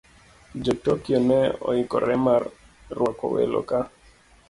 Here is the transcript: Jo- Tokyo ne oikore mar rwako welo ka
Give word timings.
Jo- 0.67 0.73
Tokyo 0.87 1.19
ne 1.27 1.37
oikore 1.75 2.19
mar 2.25 2.41
rwako 2.97 3.25
welo 3.39 3.61
ka 3.69 3.79